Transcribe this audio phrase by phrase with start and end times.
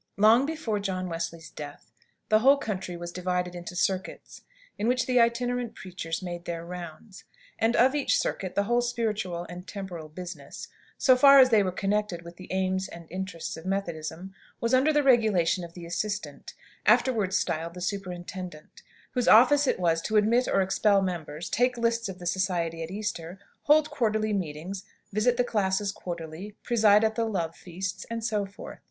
[0.17, 1.91] Long before John Wesley's death,
[2.29, 4.41] the whole country was divided into circuits,
[4.79, 7.23] in which the itinerant preachers made their rounds;
[7.59, 11.71] and of each circuit the whole spiritual and temporal business so far as they were
[11.71, 16.55] connected with the aims and interests of Methodism was under the regulation of the assistant
[16.87, 18.81] (afterwards styled the superintendent),
[19.11, 22.89] whose office it was to admit or expel members, take lists of the society at
[22.89, 24.83] Easter, hold quarterly meetings,
[25.13, 28.79] visit the classes quarterly, preside at the love feasts, and so forth.